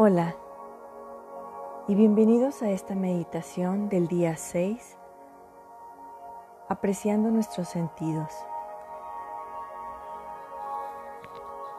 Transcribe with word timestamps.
Hola 0.00 0.36
y 1.88 1.96
bienvenidos 1.96 2.62
a 2.62 2.70
esta 2.70 2.94
meditación 2.94 3.88
del 3.88 4.06
día 4.06 4.36
6, 4.36 4.96
apreciando 6.68 7.32
nuestros 7.32 7.68
sentidos. 7.68 8.32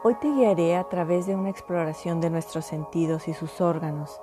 Hoy 0.04 0.16
te 0.16 0.30
guiaré 0.30 0.76
a 0.76 0.84
través 0.84 1.24
de 1.24 1.34
una 1.34 1.48
exploración 1.48 2.20
de 2.20 2.28
nuestros 2.28 2.66
sentidos 2.66 3.26
y 3.26 3.32
sus 3.32 3.58
órganos, 3.62 4.20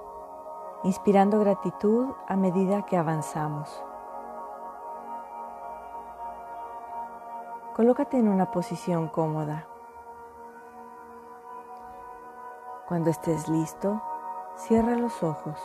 inspirando 0.83 1.39
gratitud 1.39 2.05
a 2.27 2.35
medida 2.35 2.85
que 2.85 2.97
avanzamos. 2.97 3.83
Colócate 7.75 8.19
en 8.19 8.27
una 8.27 8.51
posición 8.51 9.07
cómoda. 9.07 9.67
Cuando 12.87 13.09
estés 13.09 13.49
listo, 13.49 14.01
cierra 14.55 14.95
los 14.95 15.21
ojos. 15.21 15.59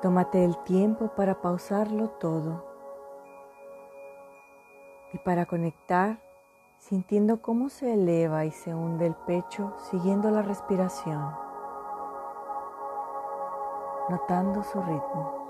Tómate 0.00 0.42
el 0.42 0.56
tiempo 0.64 1.08
para 1.08 1.42
pausarlo 1.42 2.08
todo 2.08 2.64
y 5.12 5.18
para 5.18 5.44
conectar 5.44 6.18
sintiendo 6.78 7.42
cómo 7.42 7.68
se 7.68 7.92
eleva 7.92 8.46
y 8.46 8.50
se 8.50 8.74
hunde 8.74 9.06
el 9.06 9.14
pecho 9.14 9.74
siguiendo 9.90 10.30
la 10.30 10.40
respiración, 10.40 11.34
notando 14.08 14.62
su 14.62 14.80
ritmo. 14.80 15.43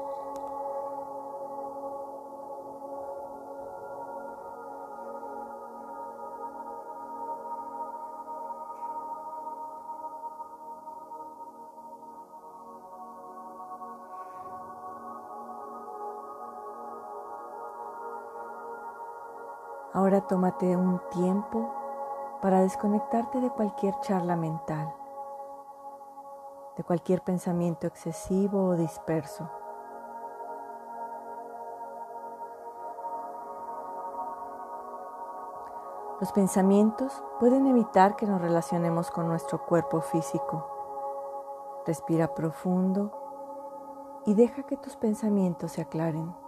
Ahora 19.95 20.23
tómate 20.23 20.77
un 20.77 21.01
tiempo 21.11 21.73
para 22.43 22.63
desconectarte 22.63 23.41
de 23.41 23.49
cualquier 23.51 23.95
charla 24.01 24.35
mental, 24.35 24.93
de 26.77 26.83
cualquier 26.83 27.23
pensamiento 27.23 27.87
excesivo 27.87 28.71
o 28.71 28.75
disperso. 28.75 29.49
Los 36.19 36.33
pensamientos 36.33 37.23
pueden 37.39 37.69
evitar 37.69 38.17
que 38.17 38.27
nos 38.27 38.41
relacionemos 38.41 39.13
con 39.13 39.29
nuestro 39.29 39.65
cuerpo 39.65 40.01
físico. 40.01 41.83
Respira 41.87 42.35
profundo 42.35 43.13
y 44.27 44.35
deja 44.35 44.65
que 44.65 44.77
tus 44.77 44.97
pensamientos 44.97 45.71
se 45.71 45.83
aclaren. 45.83 46.44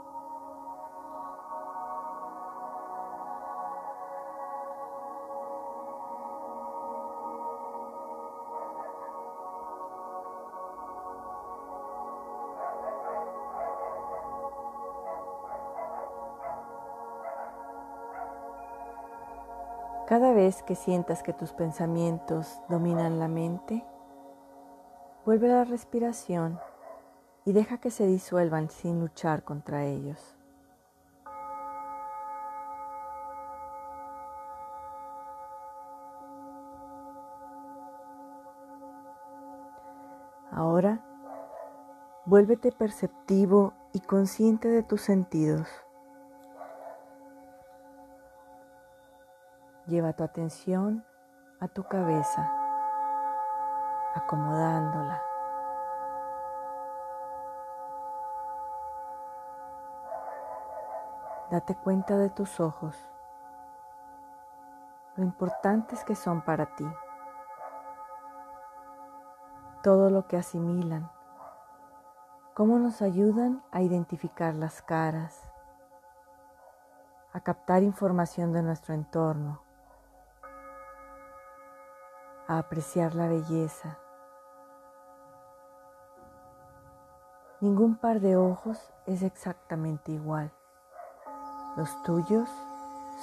Cada 20.06 20.32
vez 20.32 20.62
que 20.62 20.76
sientas 20.76 21.24
que 21.24 21.32
tus 21.32 21.52
pensamientos 21.52 22.60
dominan 22.68 23.18
la 23.18 23.26
mente, 23.26 23.84
vuelve 25.24 25.52
a 25.52 25.56
la 25.56 25.64
respiración 25.64 26.60
y 27.44 27.52
deja 27.52 27.78
que 27.78 27.90
se 27.90 28.06
disuelvan 28.06 28.70
sin 28.70 29.00
luchar 29.00 29.42
contra 29.42 29.84
ellos. 29.84 30.36
Ahora, 40.52 41.04
vuélvete 42.26 42.70
perceptivo 42.70 43.72
y 43.92 43.98
consciente 43.98 44.68
de 44.68 44.84
tus 44.84 45.00
sentidos. 45.00 45.85
Lleva 49.86 50.14
tu 50.14 50.24
atención 50.24 51.04
a 51.60 51.68
tu 51.68 51.84
cabeza, 51.84 52.52
acomodándola. 54.16 55.22
Date 61.52 61.76
cuenta 61.76 62.16
de 62.16 62.30
tus 62.30 62.58
ojos, 62.58 62.96
lo 65.14 65.22
importantes 65.22 66.02
que 66.02 66.16
son 66.16 66.42
para 66.42 66.74
ti, 66.74 66.88
todo 69.84 70.10
lo 70.10 70.26
que 70.26 70.36
asimilan, 70.36 71.08
cómo 72.54 72.80
nos 72.80 73.02
ayudan 73.02 73.62
a 73.70 73.82
identificar 73.82 74.52
las 74.56 74.82
caras, 74.82 75.48
a 77.32 77.38
captar 77.38 77.84
información 77.84 78.52
de 78.52 78.64
nuestro 78.64 78.92
entorno 78.92 79.65
a 82.48 82.58
apreciar 82.58 83.14
la 83.14 83.28
belleza. 83.28 83.98
Ningún 87.60 87.96
par 87.96 88.20
de 88.20 88.36
ojos 88.36 88.92
es 89.06 89.22
exactamente 89.22 90.12
igual. 90.12 90.52
Los 91.76 92.02
tuyos 92.02 92.48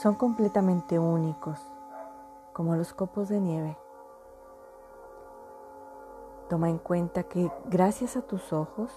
son 0.02 0.16
completamente 0.16 1.00
únicos, 1.00 1.60
como 2.52 2.76
los 2.76 2.94
copos 2.94 3.30
de 3.30 3.40
nieve. 3.40 3.78
Toma 6.50 6.70
en 6.70 6.78
cuenta 6.78 7.24
que 7.24 7.52
gracias 7.66 8.18
a 8.18 8.22
tus 8.22 8.52
ojos 8.54 8.92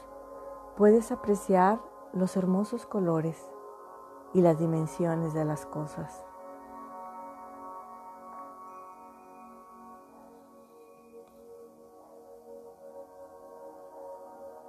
puedes 0.76 1.12
apreciar 1.12 1.78
los 2.12 2.36
hermosos 2.36 2.86
colores 2.86 3.36
y 4.34 4.40
las 4.40 4.58
dimensiones 4.58 5.32
de 5.34 5.44
las 5.44 5.64
cosas. 5.66 6.24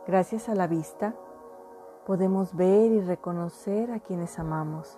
Gracias 0.07 0.47
a 0.47 0.55
la 0.55 0.67
vista 0.67 1.13
podemos 2.05 2.55
ver 2.55 2.93
y 2.93 3.01
reconocer 3.01 3.91
a 3.91 3.99
quienes 3.99 4.39
amamos. 4.39 4.97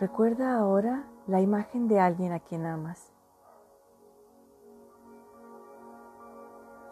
Recuerda 0.00 0.56
ahora 0.56 1.04
la 1.26 1.42
imagen 1.42 1.88
de 1.88 2.00
alguien 2.00 2.32
a 2.32 2.40
quien 2.40 2.64
amas 2.64 3.12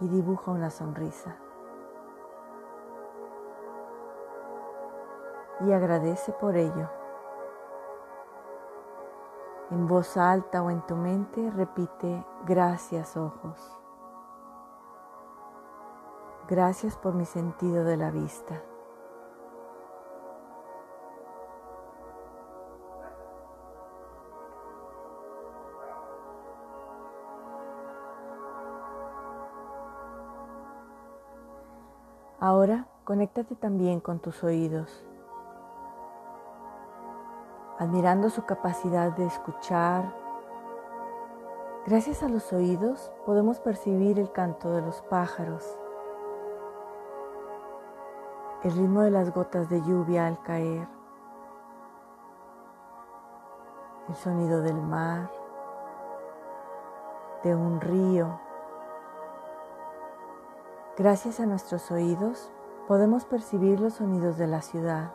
y 0.00 0.08
dibuja 0.08 0.50
una 0.50 0.68
sonrisa. 0.68 1.38
Y 5.66 5.72
agradece 5.72 6.32
por 6.32 6.54
ello. 6.54 6.90
En 9.70 9.88
voz 9.88 10.18
alta 10.18 10.62
o 10.62 10.68
en 10.68 10.82
tu 10.82 10.96
mente 10.96 11.50
repite 11.50 12.22
gracias 12.44 13.16
ojos. 13.16 13.85
Gracias 16.48 16.96
por 16.96 17.12
mi 17.12 17.24
sentido 17.24 17.82
de 17.82 17.96
la 17.96 18.12
vista. 18.12 18.62
Ahora 32.38 32.86
conéctate 33.02 33.56
también 33.56 33.98
con 33.98 34.20
tus 34.20 34.44
oídos, 34.44 35.04
admirando 37.80 38.30
su 38.30 38.44
capacidad 38.44 39.10
de 39.16 39.26
escuchar. 39.26 40.14
Gracias 41.86 42.22
a 42.22 42.28
los 42.28 42.52
oídos 42.52 43.10
podemos 43.24 43.58
percibir 43.58 44.20
el 44.20 44.30
canto 44.30 44.70
de 44.70 44.82
los 44.82 45.02
pájaros 45.02 45.76
el 48.66 48.72
ritmo 48.72 49.02
de 49.02 49.12
las 49.12 49.32
gotas 49.32 49.70
de 49.70 49.80
lluvia 49.82 50.26
al 50.26 50.42
caer, 50.42 50.88
el 54.08 54.14
sonido 54.16 54.60
del 54.60 54.82
mar, 54.82 55.30
de 57.44 57.54
un 57.54 57.80
río. 57.80 58.40
Gracias 60.98 61.38
a 61.38 61.46
nuestros 61.46 61.92
oídos 61.92 62.50
podemos 62.88 63.24
percibir 63.24 63.78
los 63.78 63.94
sonidos 63.94 64.36
de 64.36 64.48
la 64.48 64.60
ciudad, 64.62 65.12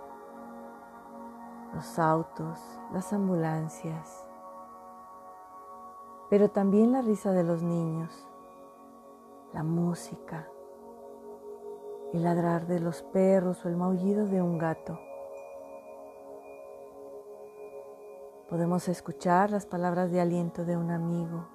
los 1.74 2.00
autos, 2.00 2.58
las 2.94 3.12
ambulancias, 3.12 4.26
pero 6.30 6.50
también 6.50 6.94
la 6.94 7.02
risa 7.02 7.34
de 7.34 7.44
los 7.44 7.64
niños, 7.64 8.30
la 9.52 9.64
música, 9.64 10.48
el 12.14 12.24
ladrar 12.24 12.68
de 12.68 12.80
los 12.80 13.04
perros 13.04 13.64
o 13.66 13.70
el 13.70 13.78
maullido 13.78 14.26
de 14.28 14.42
un 14.42 14.58
gato. 14.58 15.00
Podemos 18.50 18.90
escuchar 18.90 19.50
las 19.50 19.66
palabras 19.66 20.12
de 20.12 20.20
aliento 20.20 20.66
de 20.66 20.76
un 20.76 20.92
amigo 20.92 21.48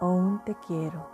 o 0.00 0.08
un 0.08 0.44
te 0.44 0.54
quiero. 0.66 1.06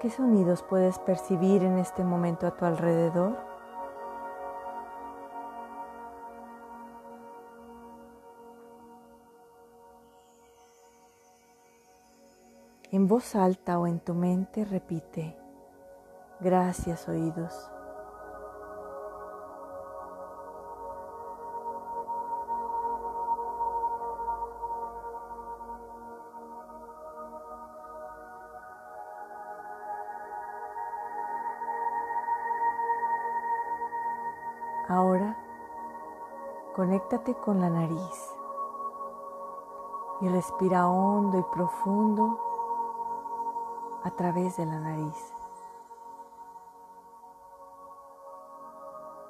¿Qué 0.00 0.10
sonidos 0.10 0.64
puedes 0.64 0.98
percibir 0.98 1.62
en 1.62 1.78
este 1.78 2.02
momento 2.02 2.48
a 2.48 2.56
tu 2.56 2.64
alrededor? 2.64 3.51
En 12.94 13.08
voz 13.08 13.34
alta 13.34 13.78
o 13.78 13.86
en 13.86 14.00
tu 14.00 14.12
mente 14.12 14.66
repite, 14.66 15.34
gracias 16.40 17.08
oídos. 17.08 17.54
Ahora 34.86 35.38
conéctate 36.76 37.34
con 37.36 37.58
la 37.58 37.70
nariz 37.70 38.34
y 40.20 40.28
respira 40.28 40.86
hondo 40.90 41.38
y 41.38 41.54
profundo 41.54 42.51
a 44.04 44.10
través 44.10 44.56
de 44.56 44.66
la 44.66 44.78
nariz. 44.78 45.34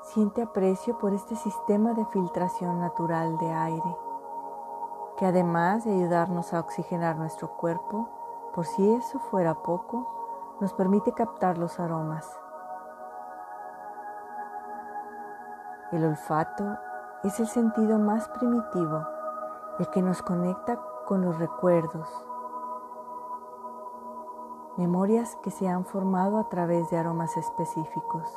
Siente 0.02 0.42
aprecio 0.42 0.98
por 0.98 1.12
este 1.14 1.36
sistema 1.36 1.94
de 1.94 2.04
filtración 2.06 2.80
natural 2.80 3.38
de 3.38 3.50
aire, 3.50 3.96
que 5.16 5.26
además 5.26 5.84
de 5.84 5.92
ayudarnos 5.92 6.52
a 6.52 6.60
oxigenar 6.60 7.16
nuestro 7.16 7.56
cuerpo, 7.56 8.08
por 8.54 8.66
si 8.66 8.92
eso 8.94 9.18
fuera 9.18 9.54
poco, 9.62 10.56
nos 10.60 10.74
permite 10.74 11.12
captar 11.12 11.56
los 11.56 11.80
aromas. 11.80 12.28
El 15.92 16.04
olfato 16.04 16.76
es 17.22 17.38
el 17.40 17.46
sentido 17.46 17.98
más 17.98 18.28
primitivo, 18.30 19.06
el 19.78 19.88
que 19.90 20.02
nos 20.02 20.22
conecta 20.22 20.78
con 21.06 21.22
los 21.22 21.38
recuerdos, 21.38 22.08
memorias 24.76 25.36
que 25.42 25.50
se 25.50 25.68
han 25.68 25.84
formado 25.84 26.38
a 26.38 26.48
través 26.48 26.88
de 26.90 26.96
aromas 26.96 27.36
específicos. 27.36 28.28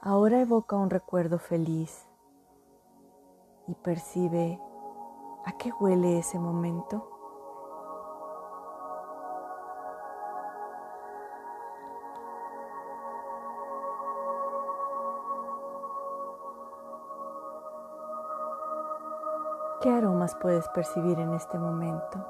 Ahora 0.00 0.40
evoca 0.40 0.76
un 0.76 0.90
recuerdo 0.90 1.38
feliz 1.38 2.06
y 3.66 3.74
percibe 3.74 4.60
a 5.44 5.52
qué 5.52 5.72
huele 5.80 6.18
ese 6.18 6.38
momento. 6.38 7.15
¿Qué 20.26 20.30
aromas 20.30 20.42
puedes 20.42 20.68
percibir 20.70 21.18
en 21.20 21.34
este 21.34 21.56
momento? 21.56 22.26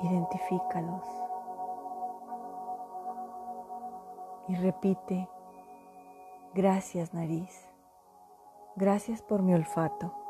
Identifícalos 0.00 1.04
y 4.48 4.54
repite, 4.56 5.28
gracias 6.54 7.12
nariz, 7.12 7.68
gracias 8.76 9.20
por 9.20 9.42
mi 9.42 9.52
olfato. 9.52 10.21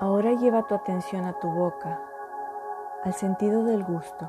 Ahora 0.00 0.32
lleva 0.32 0.66
tu 0.66 0.74
atención 0.74 1.24
a 1.24 1.38
tu 1.38 1.48
boca, 1.48 2.00
al 3.04 3.14
sentido 3.14 3.62
del 3.62 3.84
gusto, 3.84 4.28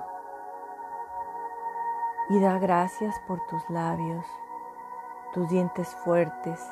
y 2.30 2.40
da 2.40 2.60
gracias 2.60 3.16
por 3.28 3.44
tus 3.48 3.68
labios, 3.72 4.24
tus 5.34 5.50
dientes 5.50 5.96
fuertes, 6.04 6.64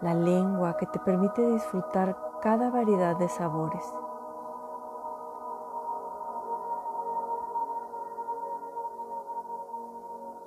la 0.00 0.14
lengua 0.14 0.78
que 0.78 0.86
te 0.86 0.98
permite 1.00 1.46
disfrutar 1.46 2.16
cada 2.40 2.70
variedad 2.70 3.16
de 3.16 3.28
sabores. 3.28 3.84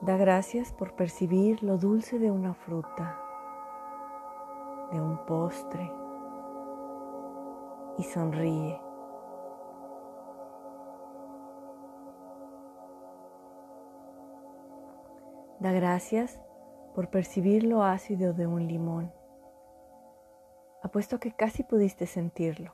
Da 0.01 0.17
gracias 0.17 0.73
por 0.73 0.93
percibir 0.93 1.61
lo 1.61 1.77
dulce 1.77 2.17
de 2.17 2.31
una 2.31 2.55
fruta, 2.55 3.15
de 4.91 4.99
un 4.99 5.23
postre 5.27 6.04
y 7.97 8.03
sonríe. 8.03 8.79
Da 15.59 15.71
gracias 15.71 16.39
por 16.93 17.09
percibir 17.09 17.63
lo 17.63 17.83
ácido 17.83 18.33
de 18.33 18.45
un 18.47 18.67
limón. 18.67 19.11
Apuesto 20.83 21.19
que 21.19 21.31
casi 21.31 21.63
pudiste 21.63 22.05
sentirlo. 22.05 22.73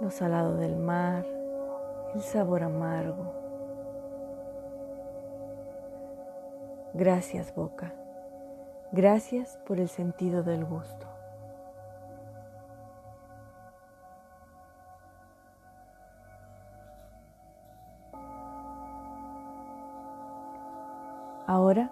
Lo 0.00 0.10
salado 0.10 0.56
del 0.56 0.76
mar, 0.76 1.26
el 2.14 2.20
sabor 2.22 2.62
amargo. 2.62 3.34
Gracias 6.94 7.54
boca. 7.54 7.99
Gracias 8.92 9.56
por 9.68 9.78
el 9.78 9.88
sentido 9.88 10.42
del 10.42 10.64
gusto. 10.64 11.06
Ahora 21.46 21.90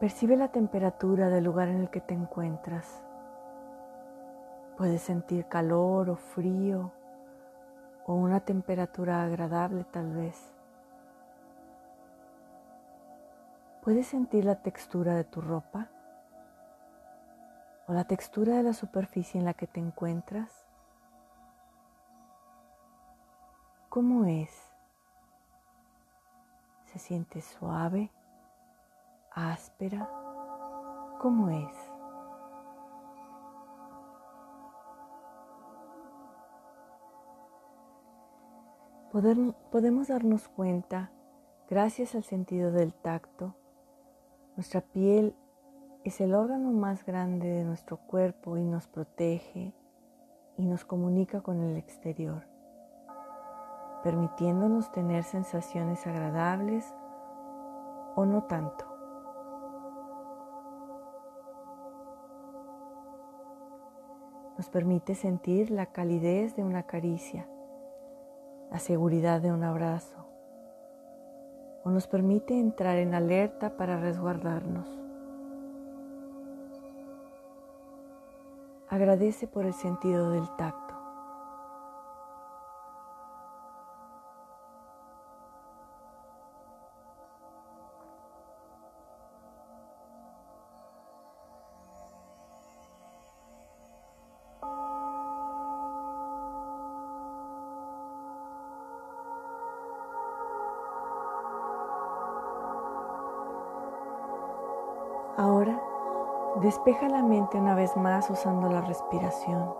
percibe 0.00 0.38
la 0.38 0.48
temperatura 0.48 1.28
del 1.28 1.44
lugar 1.44 1.68
en 1.68 1.82
el 1.82 1.90
que 1.90 2.00
te 2.00 2.14
encuentras. 2.14 3.02
Puedes 4.78 5.02
sentir 5.02 5.44
calor 5.48 6.08
o 6.08 6.16
frío 6.16 6.92
o 8.06 8.14
una 8.14 8.40
temperatura 8.40 9.22
agradable 9.22 9.84
tal 9.84 10.12
vez. 10.12 10.50
¿Puedes 13.82 14.06
sentir 14.06 14.46
la 14.46 14.62
textura 14.62 15.14
de 15.14 15.24
tu 15.24 15.42
ropa? 15.42 15.90
O 17.86 17.92
la 17.92 18.04
textura 18.04 18.56
de 18.56 18.62
la 18.62 18.72
superficie 18.72 19.38
en 19.38 19.44
la 19.44 19.54
que 19.54 19.66
te 19.66 19.80
encuentras? 19.80 20.66
¿Cómo 23.88 24.24
es? 24.24 24.50
¿Se 26.86 26.98
siente 26.98 27.40
suave? 27.40 28.10
¿Áspera? 29.32 30.08
¿Cómo 31.20 31.50
es? 31.50 31.96
podemos 39.70 40.08
darnos 40.08 40.48
cuenta, 40.48 41.10
gracias 41.70 42.14
al 42.14 42.24
sentido 42.24 42.70
del 42.70 42.92
tacto, 42.92 43.54
nuestra 44.56 44.82
piel 44.82 45.34
es 46.08 46.20
el 46.20 46.34
órgano 46.34 46.70
más 46.72 47.04
grande 47.04 47.48
de 47.48 47.64
nuestro 47.64 47.96
cuerpo 47.96 48.56
y 48.56 48.64
nos 48.64 48.86
protege 48.86 49.72
y 50.56 50.64
nos 50.64 50.84
comunica 50.84 51.40
con 51.40 51.62
el 51.62 51.76
exterior, 51.76 52.46
permitiéndonos 54.02 54.92
tener 54.92 55.24
sensaciones 55.24 56.06
agradables 56.06 56.94
o 58.14 58.24
no 58.24 58.44
tanto. 58.44 58.96
nos 64.56 64.70
permite 64.70 65.14
sentir 65.14 65.70
la 65.70 65.86
calidez 65.86 66.56
de 66.56 66.64
una 66.64 66.84
caricia, 66.84 67.46
la 68.70 68.78
seguridad 68.78 69.40
de 69.40 69.52
un 69.52 69.62
abrazo, 69.62 70.26
o 71.84 71.90
nos 71.90 72.06
permite 72.06 72.58
entrar 72.58 72.96
en 72.96 73.14
alerta 73.14 73.76
para 73.76 74.00
resguardarnos. 74.00 75.05
Agradece 78.88 79.48
por 79.48 79.66
el 79.66 79.74
sentido 79.74 80.30
del 80.30 80.48
tacto. 80.56 80.94
Ahora 105.36 105.95
despeja 106.60 107.08
la 107.08 107.22
mente 107.22 107.58
una 107.58 107.74
vez 107.74 107.96
más 107.96 108.30
usando 108.30 108.68
la 108.68 108.80
respiración. 108.80 109.74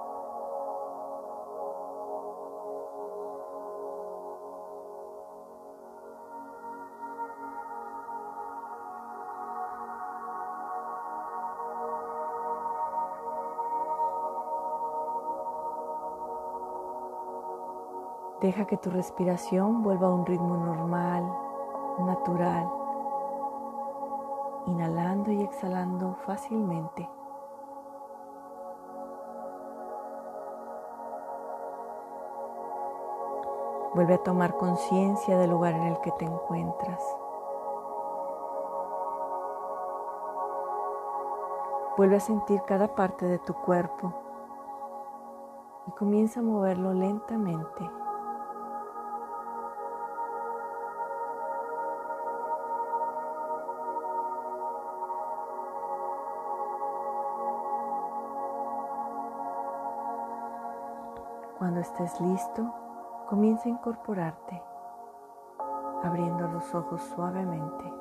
Deja 18.40 18.66
que 18.66 18.76
tu 18.76 18.90
respiración 18.90 19.82
vuelva 19.82 20.08
a 20.08 20.10
un 20.10 20.26
ritmo 20.26 20.56
normal, 20.56 21.24
natural 22.00 22.85
inhalando 24.66 25.30
y 25.30 25.42
exhalando 25.42 26.16
fácilmente. 26.26 27.08
Vuelve 33.94 34.14
a 34.14 34.22
tomar 34.22 34.56
conciencia 34.56 35.38
del 35.38 35.50
lugar 35.50 35.74
en 35.74 35.84
el 35.84 36.00
que 36.00 36.10
te 36.12 36.26
encuentras. 36.26 37.02
Vuelve 41.96 42.16
a 42.16 42.20
sentir 42.20 42.60
cada 42.66 42.88
parte 42.94 43.24
de 43.24 43.38
tu 43.38 43.54
cuerpo 43.54 44.12
y 45.86 45.92
comienza 45.92 46.40
a 46.40 46.42
moverlo 46.42 46.92
lentamente. 46.92 47.90
Cuando 61.76 61.90
estés 61.90 62.20
listo, 62.22 62.74
comienza 63.28 63.64
a 63.68 63.72
incorporarte, 63.72 64.62
abriendo 66.04 66.48
los 66.48 66.74
ojos 66.74 67.02
suavemente. 67.14 67.92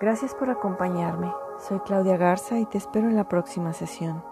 Gracias 0.00 0.34
por 0.34 0.48
acompañarme. 0.48 1.30
Soy 1.58 1.80
Claudia 1.80 2.16
Garza 2.16 2.58
y 2.58 2.64
te 2.64 2.78
espero 2.78 3.10
en 3.10 3.16
la 3.16 3.28
próxima 3.28 3.74
sesión. 3.74 4.31